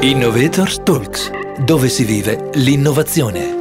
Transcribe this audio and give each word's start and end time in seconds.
Innovators 0.00 0.80
Talks, 0.84 1.28
dove 1.58 1.88
si 1.88 2.04
vive 2.04 2.50
l'innovazione. 2.54 3.57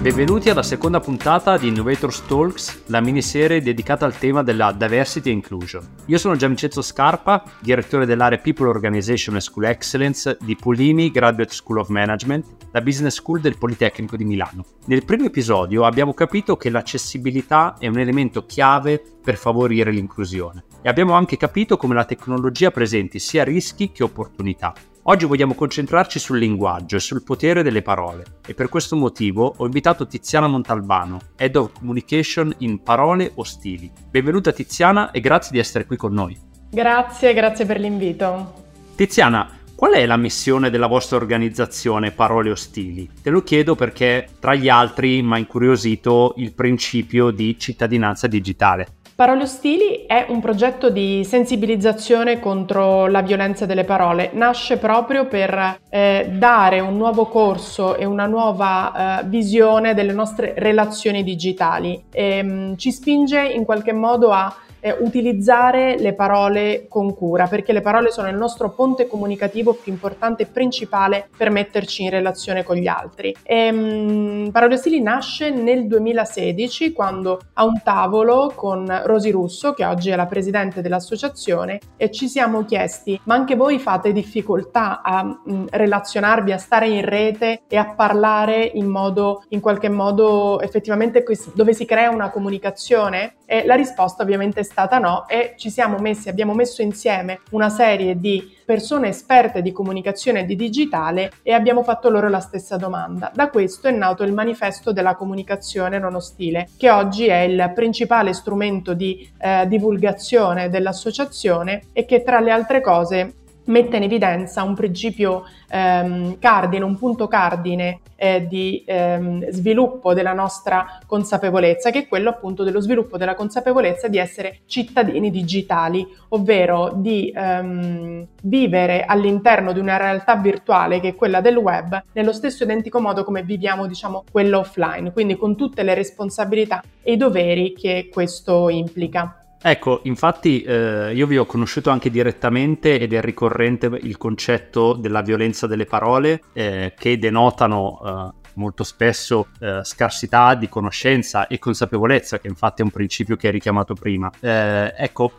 Benvenuti 0.00 0.48
alla 0.48 0.62
seconda 0.62 0.98
puntata 0.98 1.58
di 1.58 1.68
Innovators 1.68 2.24
Talks, 2.24 2.84
la 2.86 3.02
miniserie 3.02 3.60
dedicata 3.60 4.06
al 4.06 4.16
tema 4.16 4.42
della 4.42 4.72
diversity 4.72 5.28
e 5.28 5.34
inclusion. 5.34 5.86
Io 6.06 6.16
sono 6.16 6.36
Giancenzo 6.36 6.80
Scarpa, 6.80 7.44
direttore 7.60 8.06
dell'area 8.06 8.38
People 8.38 8.68
Organization 8.68 9.36
e 9.36 9.40
School 9.40 9.66
Excellence 9.66 10.38
di 10.40 10.56
Pulini 10.56 11.10
Graduate 11.10 11.52
School 11.52 11.80
of 11.80 11.88
Management, 11.88 12.46
la 12.70 12.80
business 12.80 13.16
school 13.16 13.42
del 13.42 13.58
Politecnico 13.58 14.16
di 14.16 14.24
Milano. 14.24 14.64
Nel 14.86 15.04
primo 15.04 15.26
episodio 15.26 15.84
abbiamo 15.84 16.14
capito 16.14 16.56
che 16.56 16.70
l'accessibilità 16.70 17.76
è 17.78 17.86
un 17.86 17.98
elemento 17.98 18.46
chiave 18.46 19.02
per 19.22 19.36
favorire 19.36 19.90
l'inclusione 19.90 20.64
e 20.80 20.88
abbiamo 20.88 21.12
anche 21.12 21.36
capito 21.36 21.76
come 21.76 21.94
la 21.94 22.06
tecnologia 22.06 22.70
presenti 22.70 23.18
sia 23.18 23.44
rischi 23.44 23.92
che 23.92 24.02
opportunità. 24.02 24.72
Oggi 25.04 25.24
vogliamo 25.24 25.54
concentrarci 25.54 26.18
sul 26.18 26.38
linguaggio 26.38 26.96
e 26.96 27.00
sul 27.00 27.22
potere 27.22 27.62
delle 27.62 27.80
parole 27.80 28.22
e 28.46 28.52
per 28.52 28.68
questo 28.68 28.96
motivo 28.96 29.54
ho 29.56 29.64
invitato 29.64 30.06
Tiziana 30.06 30.46
Montalbano, 30.46 31.18
Head 31.36 31.56
of 31.56 31.72
Communication 31.72 32.54
in 32.58 32.82
Parole 32.82 33.32
Ostili. 33.36 33.90
Benvenuta 34.10 34.52
Tiziana 34.52 35.10
e 35.10 35.20
grazie 35.20 35.52
di 35.52 35.58
essere 35.58 35.86
qui 35.86 35.96
con 35.96 36.12
noi. 36.12 36.38
Grazie, 36.70 37.32
grazie 37.32 37.64
per 37.64 37.80
l'invito. 37.80 38.52
Tiziana, 38.94 39.48
qual 39.74 39.94
è 39.94 40.04
la 40.04 40.18
missione 40.18 40.68
della 40.68 40.86
vostra 40.86 41.16
organizzazione 41.16 42.10
Parole 42.10 42.50
Ostili? 42.50 43.08
Te 43.22 43.30
lo 43.30 43.42
chiedo 43.42 43.74
perché 43.74 44.28
tra 44.38 44.54
gli 44.54 44.68
altri 44.68 45.22
mi 45.22 45.32
ha 45.32 45.38
incuriosito 45.38 46.34
il 46.36 46.52
principio 46.52 47.30
di 47.30 47.58
cittadinanza 47.58 48.26
digitale. 48.26 48.98
Parole 49.20 49.42
Ostili 49.42 50.06
è 50.06 50.24
un 50.30 50.40
progetto 50.40 50.88
di 50.88 51.24
sensibilizzazione 51.26 52.40
contro 52.40 53.06
la 53.06 53.20
violenza 53.20 53.66
delle 53.66 53.84
parole. 53.84 54.30
Nasce 54.32 54.78
proprio 54.78 55.26
per 55.26 55.78
eh, 55.90 56.30
dare 56.32 56.80
un 56.80 56.96
nuovo 56.96 57.26
corso 57.26 57.96
e 57.96 58.06
una 58.06 58.24
nuova 58.24 59.20
eh, 59.20 59.24
visione 59.26 59.92
delle 59.92 60.14
nostre 60.14 60.54
relazioni 60.56 61.22
digitali. 61.22 62.02
E, 62.10 62.38
ehm, 62.38 62.48
mh, 62.48 62.76
ci 62.78 62.90
spinge 62.90 63.42
in 63.42 63.66
qualche 63.66 63.92
modo 63.92 64.30
a 64.30 64.56
eh, 64.80 64.96
utilizzare 64.98 65.96
le 65.98 66.14
parole 66.14 66.86
con 66.88 67.14
cura, 67.14 67.46
perché 67.46 67.72
le 67.72 67.80
parole 67.80 68.10
sono 68.10 68.28
il 68.28 68.36
nostro 68.36 68.70
ponte 68.70 69.06
comunicativo 69.06 69.74
più 69.74 69.92
importante 69.92 70.42
e 70.42 70.46
principale 70.46 71.28
per 71.36 71.50
metterci 71.50 72.02
in 72.02 72.10
relazione 72.10 72.64
con 72.64 72.76
gli 72.76 72.86
altri. 72.86 73.34
E, 73.42 73.70
mh, 73.70 74.50
Parole 74.50 74.74
Ostili 74.74 75.00
nasce 75.00 75.50
nel 75.50 75.86
2016 75.86 76.92
quando 76.92 77.40
a 77.54 77.64
un 77.64 77.80
tavolo 77.82 78.52
con 78.54 79.02
Rosi 79.04 79.30
Russo, 79.30 79.72
che 79.72 79.84
oggi 79.84 80.10
è 80.10 80.16
la 80.16 80.26
presidente 80.26 80.80
dell'associazione, 80.80 81.78
e 81.96 82.10
ci 82.10 82.28
siamo 82.28 82.64
chiesti, 82.64 83.20
ma 83.24 83.34
anche 83.34 83.56
voi 83.56 83.78
fate 83.78 84.12
difficoltà 84.12 85.02
a 85.02 85.22
mh, 85.22 85.66
relazionarvi, 85.70 86.52
a 86.52 86.58
stare 86.58 86.88
in 86.88 87.04
rete 87.04 87.62
e 87.68 87.76
a 87.76 87.94
parlare 87.94 88.70
in 88.74 88.86
modo, 88.86 89.44
in 89.48 89.60
qualche 89.60 89.88
modo 89.88 90.60
effettivamente 90.60 91.24
dove 91.54 91.72
si 91.74 91.84
crea 91.84 92.10
una 92.10 92.30
comunicazione? 92.30 93.34
E 93.52 93.64
la 93.66 93.74
risposta 93.74 94.22
ovviamente 94.22 94.60
è 94.60 94.62
stata 94.62 94.98
no 94.98 95.26
e 95.26 95.54
ci 95.56 95.70
siamo 95.70 95.98
messi, 95.98 96.28
abbiamo 96.28 96.54
messo 96.54 96.82
insieme 96.82 97.40
una 97.50 97.68
serie 97.68 98.16
di 98.16 98.56
persone 98.64 99.08
esperte 99.08 99.60
di 99.60 99.72
comunicazione 99.72 100.44
di 100.44 100.54
digitale 100.54 101.32
e 101.42 101.52
abbiamo 101.52 101.82
fatto 101.82 102.10
loro 102.10 102.28
la 102.28 102.38
stessa 102.38 102.76
domanda. 102.76 103.32
Da 103.34 103.50
questo 103.50 103.88
è 103.88 103.90
nato 103.90 104.22
il 104.22 104.32
manifesto 104.32 104.92
della 104.92 105.16
comunicazione 105.16 105.98
non 105.98 106.14
ostile, 106.14 106.68
che 106.76 106.90
oggi 106.90 107.26
è 107.26 107.40
il 107.40 107.72
principale 107.74 108.34
strumento 108.34 108.94
di 108.94 109.28
eh, 109.40 109.66
divulgazione 109.66 110.68
dell'associazione 110.68 111.86
e 111.92 112.04
che 112.04 112.22
tra 112.22 112.38
le 112.38 112.52
altre 112.52 112.80
cose 112.80 113.34
mette 113.64 113.96
in 113.96 114.02
evidenza 114.02 114.62
un 114.62 114.74
principio 114.74 115.44
ehm, 115.68 116.38
cardine, 116.38 116.84
un 116.84 116.96
punto 116.96 117.28
cardine 117.28 118.00
eh, 118.16 118.46
di 118.46 118.82
ehm, 118.86 119.48
sviluppo 119.50 120.12
della 120.14 120.32
nostra 120.32 120.98
consapevolezza, 121.06 121.90
che 121.90 122.00
è 122.00 122.08
quello 122.08 122.30
appunto 122.30 122.64
dello 122.64 122.80
sviluppo 122.80 123.16
della 123.16 123.34
consapevolezza 123.34 124.08
di 124.08 124.18
essere 124.18 124.60
cittadini 124.66 125.30
digitali, 125.30 126.06
ovvero 126.28 126.92
di 126.94 127.32
ehm, 127.34 128.26
vivere 128.42 129.04
all'interno 129.04 129.72
di 129.72 129.78
una 129.78 129.96
realtà 129.96 130.36
virtuale 130.36 131.00
che 131.00 131.08
è 131.08 131.14
quella 131.14 131.40
del 131.40 131.56
web 131.56 132.02
nello 132.12 132.32
stesso 132.32 132.64
identico 132.64 133.00
modo 133.00 133.24
come 133.24 133.42
viviamo 133.42 133.86
diciamo 133.86 134.24
quella 134.30 134.58
offline, 134.58 135.12
quindi 135.12 135.36
con 135.36 135.56
tutte 135.56 135.82
le 135.82 135.94
responsabilità 135.94 136.82
e 137.02 137.12
i 137.12 137.16
doveri 137.16 137.72
che 137.72 138.10
questo 138.12 138.68
implica. 138.68 139.39
Ecco, 139.62 140.00
infatti 140.04 140.62
eh, 140.62 141.12
io 141.14 141.26
vi 141.26 141.36
ho 141.36 141.44
conosciuto 141.44 141.90
anche 141.90 142.10
direttamente 142.10 142.98
ed 142.98 143.12
è 143.12 143.20
ricorrente 143.20 143.86
il 144.02 144.16
concetto 144.16 144.94
della 144.94 145.20
violenza 145.20 145.66
delle 145.66 145.84
parole 145.84 146.40
eh, 146.54 146.94
che 146.96 147.18
denotano 147.18 148.00
eh, 148.02 148.48
molto 148.54 148.84
spesso 148.84 149.48
eh, 149.60 149.80
scarsità 149.84 150.54
di 150.54 150.68
conoscenza 150.68 151.46
e 151.46 151.58
consapevolezza, 151.58 152.38
che 152.38 152.48
infatti 152.48 152.80
è 152.80 152.84
un 152.84 152.90
principio 152.90 153.36
che 153.36 153.48
hai 153.48 153.52
richiamato 153.52 153.92
prima. 153.92 154.30
Eh, 154.40 154.94
ecco, 154.96 155.32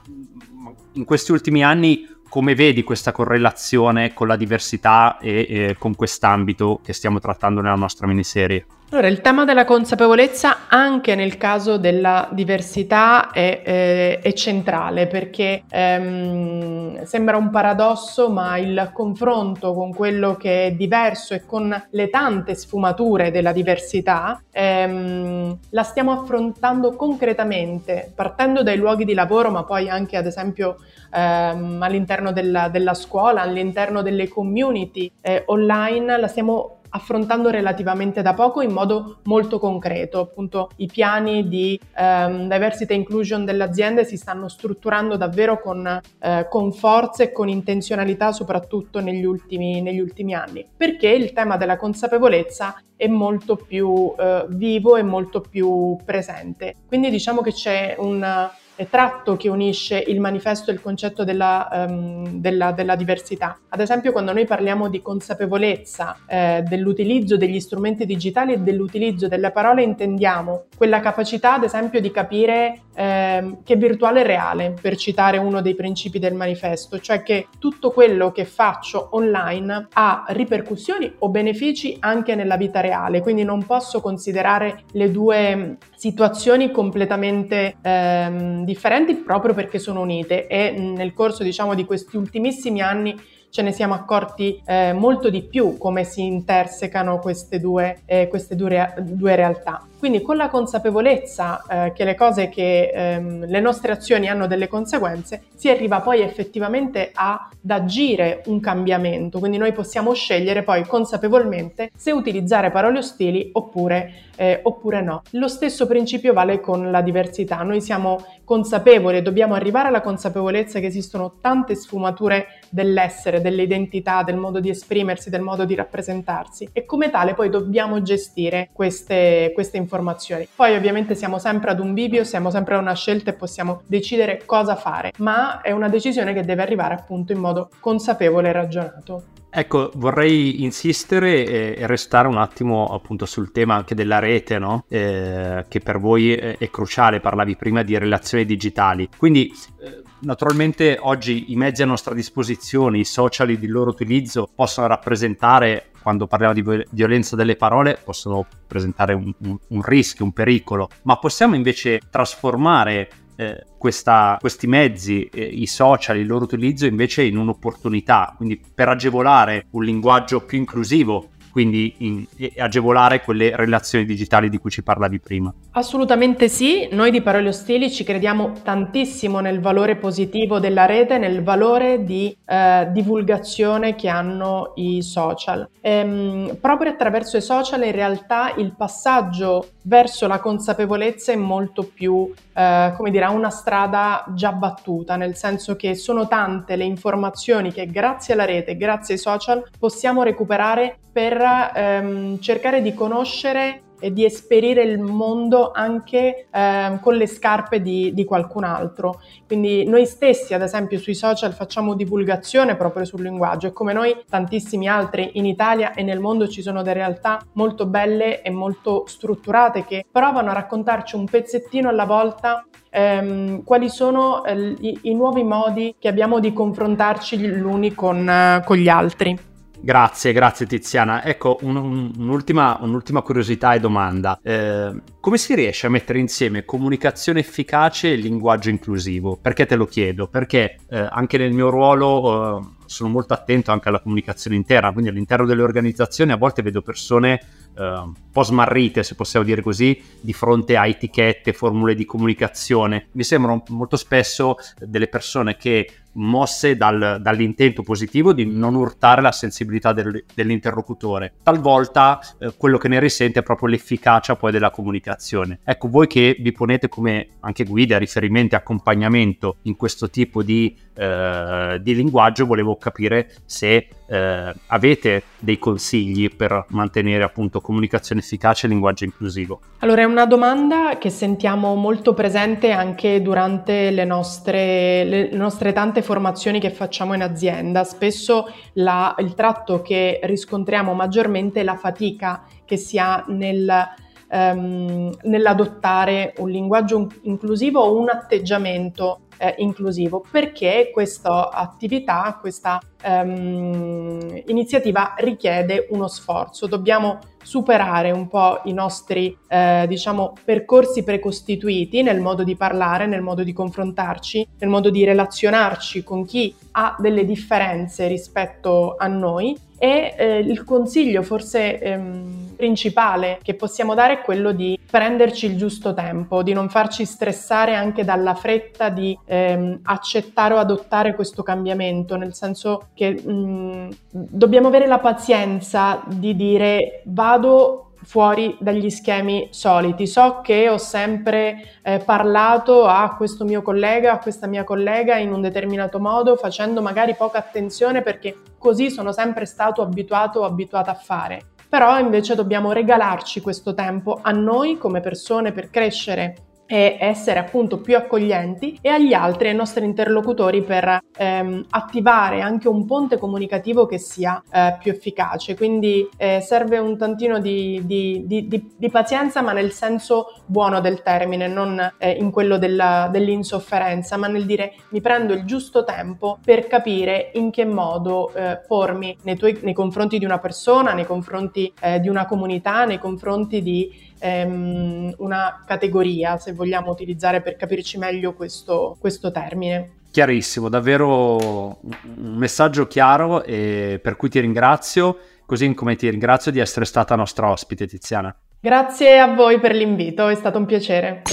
in 0.93 1.03
questi 1.03 1.31
ultimi 1.31 1.63
anni 1.63 2.07
come 2.29 2.53
vedi 2.55 2.83
questa 2.83 3.11
correlazione 3.11 4.13
con 4.13 4.27
la 4.27 4.37
diversità 4.37 5.17
e, 5.17 5.45
e 5.49 5.75
con 5.77 5.95
quest'ambito 5.95 6.79
che 6.83 6.93
stiamo 6.93 7.19
trattando 7.19 7.59
nella 7.59 7.75
nostra 7.75 8.07
miniserie? 8.07 8.65
Allora, 8.94 9.07
il 9.07 9.22
tema 9.22 9.46
della 9.46 9.63
consapevolezza 9.63 10.68
anche 10.68 11.16
nel 11.16 11.38
caso 11.38 11.78
della 11.78 12.28
diversità 12.34 13.31
è, 13.31 13.62
è, 13.62 14.19
è 14.19 14.34
centrale 14.34 15.07
perché 15.07 15.63
ehm, 15.69 17.02
sembra 17.06 17.38
un 17.38 17.50
paradosso, 17.52 18.29
ma 18.29 18.57
il 18.57 18.90
confronto 18.91 19.74
con 19.74 19.94
quello 19.94 20.35
che 20.35 20.66
è 20.66 20.72
diverso 20.74 21.34
e 21.34 21.46
con 21.46 21.74
le 21.90 22.09
tante 22.09 22.53
sfumature 22.53 23.31
della 23.31 23.53
diversità 23.53 24.44
ehm, 24.52 25.58
la 25.69 25.84
stiamo 25.84 26.12
affrontando 26.12 26.94
concretamente, 26.94 28.12
partendo 28.13 28.62
dai 28.62 28.75
luoghi 28.75 29.06
di 29.06 29.13
lavoro, 29.13 29.52
ma 29.52 29.63
poi 29.63 29.88
anche 29.88 30.18
ad 30.18 30.25
esempio 30.25 30.75
ehm, 31.13 31.81
all'interno 31.81 32.34
della, 32.34 32.68
della, 32.68 32.94
scuola, 32.94 33.40
all'interno 33.40 34.02
delle 34.02 34.28
community 34.28 35.09
eh, 35.22 35.44
online, 35.46 36.19
la 36.19 36.28
stiamo 36.28 36.80
affrontando 36.91 37.50
relativamente 37.50 38.22
da 38.22 38.34
poco 38.34 38.62
in 38.62 38.72
modo 38.72 39.19
molto 39.24 39.59
concreto. 39.59 40.19
Appunto 40.19 40.69
i 40.78 40.88
piani 40.88 41.47
di 41.47 41.79
um, 41.97 42.47
diversity 42.47 42.94
e 42.94 42.97
inclusion 42.97 43.46
delle 43.46 43.63
aziende 43.63 44.06
si 44.06 44.18
stanno 44.18 44.47
strutturando 44.47 45.18
davvero 45.18 45.59
con, 45.59 46.02
uh, 46.19 46.47
con 46.50 46.72
forza 46.72 47.24
e 47.24 47.31
con 47.31 47.50
intenzionalità 47.50 48.31
soprattutto 48.31 49.00
negli 49.00 49.25
ultimi, 49.25 49.81
negli 49.81 50.00
ultimi, 50.00 50.34
anni, 50.34 50.66
perché 50.75 51.09
il 51.09 51.34
tema 51.34 51.57
della 51.57 51.78
consapevolezza 51.78 52.81
è 52.96 53.08
molto 53.08 53.56
più 53.56 53.88
uh, 53.88 54.16
vivo 54.47 54.96
e 54.96 55.03
molto 55.03 55.41
più 55.41 55.97
presente. 56.06 56.75
Quindi 56.88 57.09
diciamo 57.09 57.41
che 57.41 57.52
c'è 57.52 57.96
un 57.97 58.50
tratto 58.89 59.35
che 59.35 59.49
unisce 59.49 59.97
il 59.97 60.19
manifesto 60.19 60.69
e 60.69 60.73
il 60.73 60.81
concetto 60.81 61.23
della, 61.23 61.67
um, 61.71 62.39
della, 62.39 62.71
della, 62.71 62.95
diversità. 62.95 63.57
Ad 63.69 63.79
esempio, 63.79 64.11
quando 64.11 64.33
noi 64.33 64.45
parliamo 64.45 64.89
di 64.89 65.01
consapevolezza 65.01 66.17
eh, 66.27 66.63
dell'utilizzo 66.67 67.37
degli 67.37 67.59
strumenti 67.59 68.05
digitali 68.05 68.53
e 68.53 68.57
dell'utilizzo 68.59 69.27
delle 69.27 69.51
parole, 69.51 69.83
intendiamo 69.83 70.65
quella 70.75 70.99
capacità, 70.99 71.55
ad 71.55 71.63
esempio, 71.63 72.01
di 72.01 72.11
capire 72.11 72.81
eh, 72.95 73.57
che 73.63 73.75
virtuale 73.75 74.21
è 74.21 74.25
reale, 74.25 74.73
per 74.79 74.95
citare 74.97 75.37
uno 75.37 75.61
dei 75.61 75.75
principi 75.75 76.19
del 76.19 76.33
manifesto, 76.33 76.99
cioè 76.99 77.23
che 77.23 77.47
tutto 77.59 77.91
quello 77.91 78.31
che 78.31 78.45
faccio 78.45 79.09
online 79.11 79.87
ha 79.93 80.25
ripercussioni 80.27 81.13
o 81.19 81.29
benefici 81.29 81.97
anche 81.99 82.35
nella 82.35 82.57
vita 82.57 82.79
reale, 82.79 83.21
quindi 83.21 83.43
non 83.43 83.65
posso 83.65 84.01
considerare 84.01 84.83
le 84.91 85.11
due 85.11 85.77
situazioni 86.01 86.72
completamente 86.72 87.75
ehm, 87.79 88.66
differenti 88.66 89.14
proprio 89.17 89.53
perché 89.53 89.78
sono 89.78 90.02
unite 90.02 90.47
e 90.47 90.72
nel 90.72 91.14
corso 91.14 91.43
diciamo 91.43 91.75
di 91.75 91.85
questi 91.85 92.17
ultimissimi 92.17 92.81
anni 92.81 93.16
ce 93.52 93.61
ne 93.61 93.72
siamo 93.72 93.93
accorti 93.93 94.59
eh, 94.66 94.93
molto 94.93 95.29
di 95.29 95.43
più 95.43 95.78
come 95.78 96.03
si 96.03 96.25
intersecano 96.25 97.20
queste 97.20 97.59
due, 97.59 98.02
eh, 98.05 98.28
queste 98.29 98.55
due, 98.55 98.96
due 98.97 99.35
realtà. 99.35 99.85
Quindi 100.01 100.23
con 100.23 100.35
la 100.35 100.49
consapevolezza 100.49 101.63
eh, 101.69 101.93
che 101.93 102.05
le 102.05 102.15
cose 102.15 102.49
che 102.49 102.89
ehm, 102.91 103.45
le 103.45 103.59
nostre 103.59 103.91
azioni 103.91 104.27
hanno 104.27 104.47
delle 104.47 104.67
conseguenze, 104.67 105.43
si 105.53 105.69
arriva 105.69 106.01
poi 106.01 106.21
effettivamente 106.21 107.11
ad 107.13 107.39
agire 107.67 108.41
un 108.47 108.59
cambiamento. 108.59 109.37
Quindi 109.37 109.59
noi 109.59 109.73
possiamo 109.73 110.11
scegliere 110.13 110.63
poi 110.63 110.87
consapevolmente 110.87 111.91
se 111.95 112.11
utilizzare 112.11 112.71
parole 112.71 112.97
ostili 112.97 113.51
oppure, 113.53 114.29
eh, 114.37 114.61
oppure 114.63 115.03
no. 115.03 115.21
Lo 115.33 115.47
stesso 115.47 115.85
principio 115.85 116.33
vale 116.33 116.61
con 116.61 116.89
la 116.89 117.01
diversità. 117.01 117.61
Noi 117.61 117.79
siamo 117.79 118.25
consapevoli 118.43 119.21
dobbiamo 119.21 119.53
arrivare 119.53 119.87
alla 119.89 120.01
consapevolezza 120.01 120.79
che 120.79 120.87
esistono 120.87 121.35
tante 121.39 121.75
sfumature 121.75 122.59
dell'essere, 122.69 123.39
delle 123.39 123.61
identità, 123.61 124.23
del 124.23 124.35
modo 124.35 124.59
di 124.59 124.69
esprimersi, 124.69 125.29
del 125.29 125.41
modo 125.41 125.63
di 125.63 125.75
rappresentarsi 125.75 126.67
e 126.73 126.85
come 126.85 127.09
tale 127.11 127.33
poi 127.33 127.49
dobbiamo 127.49 128.01
gestire 128.01 128.69
queste, 128.73 129.51
queste 129.53 129.77
informazioni 129.77 129.89
informazioni. 129.91 130.47
Poi 130.55 130.76
ovviamente 130.76 131.16
siamo 131.16 131.38
sempre 131.38 131.72
ad 131.72 131.79
un 131.79 131.93
bivio, 131.93 132.23
siamo 132.23 132.49
sempre 132.49 132.76
a 132.76 132.79
una 132.79 132.96
scelta 132.96 133.32
e 133.32 133.34
possiamo 133.34 133.82
decidere 133.85 134.43
cosa 134.46 134.76
fare, 134.76 135.11
ma 135.17 135.61
è 135.61 135.72
una 135.72 135.90
decisione 135.90 136.34
che 136.34 136.43
deve 136.43 136.61
arrivare 136.61 136.93
appunto 136.93 137.34
in 137.34 137.40
modo 137.40 137.70
consapevole 137.79 138.49
e 138.49 138.52
ragionato. 138.53 139.23
Ecco, 139.53 139.91
vorrei 139.96 140.64
insistere 140.64 141.76
e, 141.76 141.85
restare 141.85 142.29
un 142.29 142.38
attimo 142.38 142.85
appunto 142.85 143.26
sul 143.26 143.52
tema 143.52 143.76
anche 143.76 143.96
della 143.96 144.20
rete, 144.20 144.58
no? 144.58 144.85
eh, 144.88 145.66
che 145.67 145.82
per 145.82 145.99
voi 145.99 146.34
è, 146.34 146.70
cruciale, 146.70 147.20
parlavi 147.20 147.58
prima 147.58 147.84
di 147.84 147.97
relazioni 147.97 148.46
digitali. 148.46 149.09
Quindi 149.17 149.53
eh, 149.82 150.03
naturalmente 150.20 150.97
oggi 151.02 151.52
i 151.52 151.58
mezzi 151.58 151.82
a 151.82 151.85
nostra 151.85 152.14
disposizione, 152.14 152.99
i 152.99 153.03
social 153.03 153.49
il 153.49 153.70
loro 153.70 153.90
utilizzo 153.90 154.49
possono 154.55 154.87
rappresentare 154.87 155.91
quando 156.01 156.27
parliamo 156.27 156.53
di 156.53 156.85
violenza 156.91 157.35
delle 157.35 157.55
parole 157.55 157.99
possono 158.03 158.45
presentare 158.67 159.13
un, 159.13 159.33
un, 159.39 159.57
un, 159.67 159.81
rischio, 159.81 160.25
un 160.25 160.33
pericolo, 160.33 160.89
ma 161.03 161.17
possiamo 161.17 161.55
invece 161.55 161.99
trasformare 162.09 163.09
eh, 163.35 163.65
questa, 163.77 164.37
questi 164.39 164.67
mezzi, 164.67 165.25
eh, 165.25 165.43
i 165.43 165.67
social, 165.67 166.17
il 166.17 166.27
loro 166.27 166.43
utilizzo 166.43 166.85
invece 166.85 167.23
in 167.23 167.37
un'opportunità, 167.37 168.33
quindi 168.35 168.61
per 168.73 168.89
agevolare 168.89 169.67
un 169.71 169.83
linguaggio 169.83 170.41
più 170.41 170.57
inclusivo 170.57 171.29
quindi 171.51 171.93
in, 171.97 172.25
agevolare 172.57 173.21
quelle 173.21 173.55
relazioni 173.55 174.05
digitali 174.05 174.49
di 174.49 174.57
cui 174.57 174.69
ci 174.69 174.83
parlavi 174.83 175.19
prima. 175.19 175.53
Assolutamente 175.71 176.47
sì, 176.47 176.87
noi 176.91 177.11
di 177.11 177.21
Parole 177.21 177.49
Ostili 177.49 177.91
ci 177.91 178.03
crediamo 178.03 178.53
tantissimo 178.63 179.39
nel 179.39 179.59
valore 179.59 179.95
positivo 179.95 180.59
della 180.59 180.85
rete, 180.85 181.17
nel 181.17 181.43
valore 181.43 182.03
di 182.03 182.35
eh, 182.45 182.87
divulgazione 182.91 183.95
che 183.95 184.07
hanno 184.07 184.73
i 184.75 185.01
social. 185.01 185.69
Ehm, 185.81 186.57
proprio 186.59 186.91
attraverso 186.91 187.37
i 187.37 187.41
social 187.41 187.83
in 187.83 187.91
realtà 187.91 188.53
il 188.55 188.73
passaggio 188.75 189.67
verso 189.83 190.27
la 190.27 190.39
consapevolezza 190.39 191.31
è 191.31 191.35
molto 191.35 191.83
più, 191.83 192.31
eh, 192.53 192.93
come 192.95 193.11
dire, 193.11 193.25
una 193.25 193.49
strada 193.49 194.25
già 194.35 194.51
battuta, 194.51 195.15
nel 195.15 195.35
senso 195.35 195.75
che 195.75 195.95
sono 195.95 196.27
tante 196.27 196.75
le 196.75 196.83
informazioni 196.83 197.71
che 197.71 197.85
grazie 197.87 198.33
alla 198.33 198.45
rete, 198.45 198.75
grazie 198.75 199.15
ai 199.15 199.19
social 199.19 199.63
possiamo 199.79 200.23
recuperare 200.23 200.97
per 201.11 201.41
ehm, 201.73 202.39
cercare 202.39 202.81
di 202.81 202.93
conoscere 202.93 203.81
e 204.01 204.11
di 204.11 204.25
esperire 204.25 204.83
il 204.83 204.99
mondo 204.99 205.71
anche 205.71 206.47
eh, 206.51 206.99
con 207.01 207.15
le 207.15 207.27
scarpe 207.27 207.81
di, 207.81 208.13
di, 208.13 208.25
qualcun 208.25 208.63
altro. 208.63 209.21
Quindi 209.47 209.85
noi 209.85 210.05
stessi, 210.05 210.53
ad 210.53 210.61
esempio, 210.61 210.97
sui 210.97 211.15
social 211.15 211.53
facciamo 211.53 211.93
divulgazione 211.93 212.75
proprio 212.75 213.05
sul 213.05 213.21
linguaggio 213.21 213.67
e 213.67 213.71
come 213.71 213.93
noi 213.93 214.15
tantissimi 214.27 214.87
altri 214.87 215.31
in 215.33 215.45
Italia 215.45 215.93
e 215.93 216.03
nel 216.03 216.19
mondo 216.19 216.47
ci 216.47 216.61
sono 216.61 216.81
delle 216.81 216.99
realtà 217.01 217.45
molto 217.53 217.85
belle 217.85 218.41
e 218.41 218.49
molto 218.49 219.05
strutturate 219.07 219.85
che 219.85 220.05
provano 220.11 220.49
a 220.49 220.53
raccontarci 220.53 221.15
un 221.15 221.25
pezzettino 221.25 221.89
alla 221.89 222.05
volta 222.05 222.65
ehm, 222.89 223.63
quali 223.63 223.89
sono 223.89 224.43
eh, 224.45 224.75
i, 224.79 224.99
i, 225.03 225.15
nuovi 225.15 225.43
modi 225.43 225.95
che 225.97 226.07
abbiamo 226.07 226.39
di 226.39 226.53
confrontarci 226.53 227.37
gli 227.37 227.61
uni 227.61 227.93
con, 227.93 228.27
eh, 228.27 228.61
con 228.65 228.77
gli 228.77 228.89
altri. 228.89 229.49
Grazie, 229.83 230.31
grazie 230.31 230.67
Tiziana. 230.67 231.23
Ecco, 231.23 231.57
un, 231.61 231.75
un, 231.75 232.11
un'ultima, 232.16 232.78
un'ultima, 232.81 233.23
curiosità 233.23 233.73
e 233.73 233.79
domanda. 233.79 234.39
Eh, 234.43 234.93
come 235.19 235.37
si 235.37 235.55
riesce 235.55 235.87
a 235.87 235.89
mettere 235.89 236.19
insieme 236.19 236.66
comunicazione 236.66 237.39
efficace 237.39 238.11
e 238.11 238.16
linguaggio 238.16 238.69
inclusivo? 238.69 239.39
Perché 239.41 239.66
te 239.66 239.75
lo 239.75 239.85
chiedo? 239.85 240.28
Perché 240.28 240.78
eh, 240.87 240.99
anche 240.99 241.39
nel 241.39 241.51
mio 241.51 241.72
ruolo 241.72 242.59
eh, 242.59 242.66
sono 242.85 243.09
molto 243.09 243.33
attento 243.33 243.72
anche 243.72 243.89
alla 243.89 244.01
comunicazione 244.01 244.55
interna, 244.55 244.91
quindi 244.91 245.09
all'interno 245.09 245.47
delle 245.47 245.63
organizzazioni 245.63 246.31
a 246.31 246.37
volte 246.37 246.61
vedo 246.61 246.84
persone 246.84 247.41
eh, 247.75 247.84
un 247.84 248.13
po' 248.31 248.43
smarrite, 248.43 249.01
se 249.01 249.16
possiamo 249.16 249.45
dire 249.45 249.63
così, 249.63 249.99
di 250.19 250.34
fronte 250.34 250.77
a 250.77 250.85
etichette, 250.85 251.53
formule 251.53 251.95
di 251.95 252.05
comunicazione. 252.05 253.07
Mi 253.13 253.23
sembrano 253.23 253.63
molto 253.69 253.95
spesso 253.95 254.57
delle 254.77 255.07
persone 255.07 255.57
che 255.57 255.89
mosse 256.13 256.75
dal, 256.75 257.19
dall'intento 257.22 257.84
positivo 257.84 258.34
di 258.34 258.46
non 258.46 258.75
urtare 258.75 259.22
la 259.22 259.31
sensibilità 259.31 259.93
del, 259.93 260.24
dell'interlocutore. 260.34 261.34
Talvolta 261.43 262.19
eh, 262.39 262.53
quello 262.58 262.77
che 262.77 262.88
ne 262.88 263.00
risente 263.00 263.39
è 263.39 263.43
proprio 263.43 263.69
l'efficacia 263.69 264.36
poi 264.36 264.51
della 264.51 264.72
comunicazione. 264.72 265.60
Ecco, 265.63 265.89
voi 265.89 266.08
che 266.08 266.36
vi 266.39 266.51
ponete 266.51 266.89
come 266.89 267.27
anche 267.41 267.63
guida, 267.63 267.98
riferimenti, 267.98 268.55
accompagnamento 268.55 269.58
in 269.63 269.75
questo 269.75 270.10
tipo 270.10 270.43
di, 270.43 270.75
eh, 271.01 271.79
di 271.81 271.95
linguaggio, 271.95 272.45
volevo 272.45 272.75
capire 272.75 273.31
se 273.43 273.88
eh, 274.05 274.53
avete 274.67 275.24
dei 275.39 275.57
consigli 275.57 276.29
per 276.29 276.65
mantenere 276.69 277.24
appunto 277.24 277.59
comunicazione 277.59 278.21
efficace 278.21 278.67
e 278.67 278.69
linguaggio 278.69 279.05
inclusivo? 279.05 279.62
Allora 279.79 280.01
è 280.01 280.03
una 280.03 280.27
domanda 280.27 281.00
che 281.00 281.09
sentiamo 281.09 281.74
molto 281.74 282.13
presente 282.13 282.69
anche 282.69 283.19
durante 283.24 283.89
le 283.89 284.05
nostre, 284.05 285.03
le 285.05 285.29
nostre 285.31 285.74
tante 285.74 286.03
formazioni 286.03 286.59
che 286.59 286.69
facciamo 286.69 287.15
in 287.15 287.24
azienda. 287.24 287.83
Spesso 287.83 288.53
la, 288.74 289.15
il 289.17 289.33
tratto 289.33 289.81
che 289.81 290.19
riscontriamo 290.21 290.93
maggiormente 290.93 291.62
è 291.62 291.63
la 291.63 291.77
fatica 291.77 292.43
che 292.63 292.77
si 292.77 293.00
ha 293.00 293.25
nel 293.29 293.89
ehm, 294.31 295.17
nell'adottare 295.24 296.33
un 296.38 296.50
linguaggio 296.50 297.07
inclusivo 297.24 297.81
o 297.81 298.00
un 298.00 298.09
atteggiamento 298.09 299.21
eh, 299.41 299.55
inclusivo, 299.58 300.24
perché 300.29 300.91
questa 300.93 301.50
attività, 301.50 302.38
questa 302.39 302.79
ehm, 303.01 304.43
iniziativa 304.46 305.15
richiede 305.17 305.88
uno 305.89 306.08
sforzo. 306.08 306.67
Dobbiamo 306.67 307.17
superare 307.41 308.12
un 308.12 308.27
po' 308.27 308.62
i 308.65 308.74
nostri, 308.74 309.36
eh, 309.48 309.86
diciamo, 309.88 310.34
percorsi 310.46 311.03
precostituiti 311.03 312.03
nel 312.03 312.20
modo 312.20 312.43
di 312.43 312.55
parlare, 312.55 313.08
nel 313.08 313.22
modo 313.22 313.43
di 313.43 313.51
confrontarci, 313.51 314.48
nel 314.60 314.70
modo 314.70 314.91
di 314.91 315.03
relazionarci 315.03 316.03
con 316.03 316.24
chi 316.24 316.53
ha 316.74 316.96
delle 317.00 317.25
differenze 317.25 318.08
rispetto 318.08 318.96
a 318.96 319.08
noi 319.08 319.58
e 319.84 320.13
eh, 320.15 320.38
il 320.38 320.63
consiglio 320.63 321.24
forse 321.24 321.79
ehm, 321.79 322.53
principale 322.55 323.39
che 323.41 323.55
possiamo 323.55 323.96
dare 323.96 324.13
è 324.13 324.22
quello 324.22 324.51
di 324.51 324.79
prenderci 324.91 325.46
il 325.46 325.58
giusto 325.58 325.93
tempo, 325.93 326.43
di 326.43 326.51
non 326.51 326.70
farci 326.70 327.05
stressare 327.05 327.74
anche 327.74 328.03
dalla 328.03 328.36
fretta 328.36 328.89
di 328.89 329.17
ehm, 329.25 329.79
accettare 329.84 330.53
o 330.53 330.58
adottare 330.58 331.15
questo 331.15 331.41
cambiamento, 331.43 332.17
nel 332.17 332.34
senso 332.34 332.89
che 332.93 333.12
mh, 333.12 333.32
mm, 333.32 333.89
dobbiamo 334.12 334.67
avere 334.67 334.88
la 334.88 335.00
pazienza 335.00 336.03
di 336.05 336.36
dire 336.36 337.03
vado 337.05 337.93
fuori 338.03 338.58
dagli 338.60 338.89
schemi 338.89 339.48
soliti. 339.51 340.08
So 340.08 340.41
che 340.41 340.67
ho 340.67 340.77
sempre 340.77 341.79
eh, 341.84 342.00
parlato 342.00 342.86
a 342.86 343.15
questo 343.15 343.46
mio 343.46 343.62
collega, 343.62 344.13
a 344.13 344.20
questa 344.20 344.48
mia 344.48 344.65
collega 344.65 345.18
in 345.18 345.32
un 345.32 345.39
determinato 345.42 346.00
modo, 346.00 346.36
facendo 346.36 346.82
magari 346.82 347.15
poca 347.15 347.38
attenzione 347.38 348.01
perché 348.01 348.38
così 348.58 348.89
sono 348.89 349.13
sempre 349.13 349.46
stato 349.46 349.82
abituato 349.82 350.42
o 350.42 350.44
abituata 350.44 350.92
a 350.92 350.96
fare. 350.96 351.42
Però 351.72 351.98
invece 352.00 352.36
dobbiamo 352.36 352.74
regalarci 352.74 353.40
questo 353.40 353.74
tempo 353.74 354.20
a 354.22 354.32
noi 354.32 354.78
come 354.78 355.00
persone 355.00 355.54
per 355.54 355.70
crescere 355.70 356.36
e 356.72 356.96
essere 357.01 357.38
appunto 357.38 357.82
più 357.82 357.98
accoglienti 357.98 358.80
e 358.82 358.88
agli 358.88 359.12
altri, 359.12 359.50
ai 359.50 359.56
nostri 359.56 359.84
interlocutori 359.84 360.63
per 360.63 361.04
ehm, 361.18 361.66
attivare 361.72 362.40
anche 362.40 362.70
un 362.70 362.86
ponte 362.86 363.18
comunicativo 363.18 363.86
che 363.86 363.98
sia 363.98 364.42
eh, 364.50 364.78
più 364.80 364.90
efficace. 364.90 365.58
Quindi 365.58 366.08
eh, 366.16 366.40
serve 366.40 366.78
un 366.78 366.98
tantino 366.98 367.40
di, 367.40 367.82
di, 367.84 368.24
di, 368.25 368.72
di, 368.78 368.90
pazienza 368.90 369.42
ma 369.42 369.51
nel 369.51 369.74
senso 369.74 370.28
buono 370.46 370.80
del 370.80 371.01
termine, 371.01 371.50
non 371.50 371.78
eh, 371.98 372.12
in 372.12 372.32
quello 372.32 372.58
della, 372.58 373.10
dell'insofferenza, 373.12 374.16
ma 374.16 374.28
nel 374.28 374.46
dire 374.46 374.75
mi 374.92 375.01
prendo 375.01 375.34
il 375.34 375.44
giusto 375.44 375.84
tempo 375.84 376.40
per 376.42 376.68
capire 376.68 377.32
in 377.34 377.51
che 377.51 377.66
modo 377.66 378.34
eh, 378.34 378.62
pormi 378.66 379.18
nei, 379.24 379.36
tuoi, 379.36 379.60
nei 379.63 379.74
confronti 379.74 380.18
di 380.18 380.24
una 380.24 380.40
persona, 380.40 380.94
nei 380.94 381.06
confronti 381.06 381.74
eh, 381.82 382.00
di 382.00 382.08
una 382.08 382.25
comunità, 382.25 382.86
nei 382.86 382.98
confronti 382.98 383.62
di 383.62 384.10
ehm, 384.22 385.16
una 385.18 385.63
categoria, 385.66 386.38
se 386.38 386.54
vogliamo 386.54 386.92
utilizzare 386.92 387.42
per 387.42 387.56
capirci 387.56 387.98
meglio 387.98 388.34
questo, 388.34 388.96
questo 389.00 389.32
termine. 389.32 390.00
Chiarissimo, 390.12 390.70
davvero 390.70 391.38
un 391.82 392.36
messaggio 392.36 392.86
chiaro 392.88 393.44
e 393.44 394.00
per 394.01 394.16
cui 394.16 394.30
ti 394.30 394.40
ringrazio, 394.40 395.18
così 395.46 395.74
come 395.74 395.96
ti 395.96 396.10
ringrazio 396.10 396.51
di 396.51 396.60
essere 396.60 396.86
stata 396.86 397.16
nostra 397.16 397.50
ospite 397.50 397.88
Tiziana. 397.88 398.36
Grazie 398.60 399.20
a 399.20 399.34
voi 399.34 399.60
per 399.60 399.74
l'invito, 399.74 400.28
è 400.28 400.36
stato 400.36 400.58
un 400.58 400.66
piacere. 400.66 401.24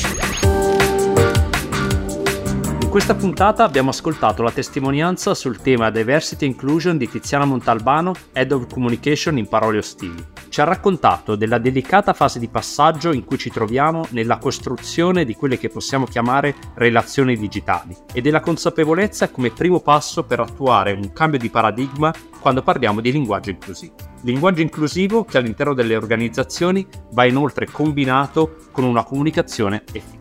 In 2.81 2.89
questa 2.89 3.15
puntata 3.15 3.65
abbiamo 3.65 3.91
ascoltato 3.91 4.43
la 4.43 4.51
testimonianza 4.51 5.35
sul 5.35 5.61
tema 5.61 5.91
Diversity 5.91 6.47
Inclusion 6.47 6.97
di 6.97 7.07
Tiziana 7.07 7.45
Montalbano, 7.45 8.15
Head 8.33 8.53
of 8.53 8.73
Communication 8.73 9.37
in 9.37 9.47
Parole 9.47 9.77
Ostili. 9.77 10.38
Ci 10.49 10.61
ha 10.61 10.65
raccontato 10.65 11.37
della 11.37 11.59
delicata 11.59 12.13
fase 12.13 12.39
di 12.39 12.49
passaggio 12.49 13.13
in 13.13 13.25
cui 13.25 13.39
ci 13.39 13.51
troviamo 13.51 14.07
nella 14.11 14.39
costruzione 14.39 15.25
di 15.25 15.35
quelle 15.35 15.59
che 15.59 15.69
possiamo 15.69 16.07
chiamare 16.07 16.55
relazioni 16.75 17.37
digitali 17.37 17.97
e 18.13 18.21
della 18.21 18.41
consapevolezza 18.41 19.31
come 19.31 19.51
primo 19.51 19.81
passo 19.81 20.25
per 20.25 20.41
attuare 20.41 20.93
un 20.93 21.13
cambio 21.13 21.39
di 21.39 21.51
paradigma 21.51 22.13
quando 22.41 22.63
parliamo 22.63 23.01
di 23.01 23.13
linguaggio 23.13 23.51
inclusivo. 23.51 23.95
Linguaggio 24.23 24.63
inclusivo 24.63 25.25
che 25.25 25.39
all'interno 25.39 25.75
delle 25.75 25.97
organizzazioni 25.97 26.87
va 27.13 27.25
inoltre 27.25 27.67
combinato 27.67 28.57
con 28.73 28.85
una 28.85 29.05
comunicazione 29.05 29.85
efficace. 29.93 30.18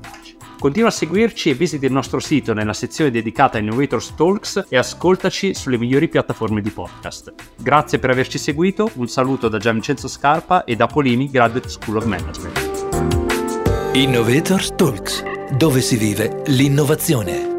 Continua 0.60 0.90
a 0.90 0.92
seguirci 0.92 1.52
e 1.52 1.54
visita 1.54 1.86
il 1.86 1.92
nostro 1.92 2.20
sito 2.20 2.54
nella 2.54 2.74
sezione 2.74 3.12
dedicata 3.12 3.58
a 3.58 3.62
Innovators 3.62 4.16
Talks 4.16 4.66
e 4.70 4.78
ascoltaci 4.78 5.54
sulle 5.54 5.78
migliori 5.78 6.08
piattaforme 6.08 6.62
di 6.62 6.72
podcast. 6.72 7.34
Grazie 7.58 8.00
per 8.00 8.10
averci 8.10 8.40
seguito, 8.40 8.90
un 8.96 9.08
saluto 9.08 9.50
da 9.50 9.60
Giancenzo 9.60 10.08
Scarpa 10.08 10.64
e 10.64 10.76
da 10.76 10.88
Polimi 10.88 11.30
Graduate 11.30 11.70
School 11.70 11.98
of 11.98 12.06
Management. 12.06 12.86
Innovators 13.94 14.74
Talks, 14.76 15.24
dove 15.56 15.82
si 15.82 15.96
vive 15.96 16.42
l'innovazione. 16.48 17.57